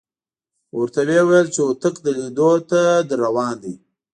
[0.77, 3.73] ورته وېویل چې هوتک د لیدو ته درروان دی.